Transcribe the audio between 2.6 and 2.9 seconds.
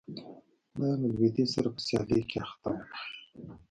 و